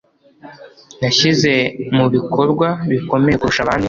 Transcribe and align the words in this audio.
Nashyize 0.99 1.51
mubikorwa 1.95 2.67
bikomeye 2.91 3.35
kurusha 3.37 3.61
abandi. 3.63 3.79